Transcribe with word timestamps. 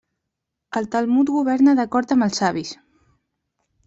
El 0.79 0.87
Talmud 0.95 1.29
governa 1.33 1.75
d'acord 1.79 2.13
amb 2.15 2.27
els 2.29 2.39
savis. 2.43 2.73